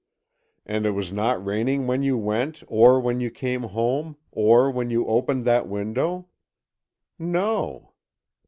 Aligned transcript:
"And 0.65 0.87
it 0.87 0.93
was 0.97 1.13
not 1.13 1.45
raining 1.45 1.85
when 1.85 2.01
you 2.01 2.17
went, 2.17 2.63
or 2.67 2.99
when 2.99 3.19
you 3.19 3.29
came 3.29 3.61
home, 3.61 4.17
or 4.31 4.71
when 4.71 4.89
you 4.89 5.05
opened 5.05 5.45
that 5.45 5.67
window?" 5.67 6.27
"No." 7.19 7.93